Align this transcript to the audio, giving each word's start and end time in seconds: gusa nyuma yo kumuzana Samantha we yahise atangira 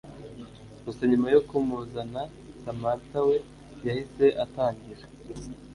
gusa 0.85 1.01
nyuma 1.11 1.27
yo 1.35 1.41
kumuzana 1.47 2.21
Samantha 2.63 3.19
we 3.27 3.37
yahise 3.85 4.25
atangira 4.43 5.03